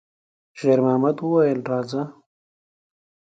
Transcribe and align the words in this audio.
شېرمحمد 0.57 1.17
وویل: 1.23 1.59
«راځه!» 1.69 2.03